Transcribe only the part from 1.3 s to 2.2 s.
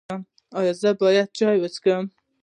چای وڅښم؟